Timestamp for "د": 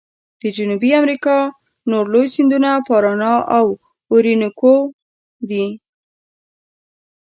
0.41-0.43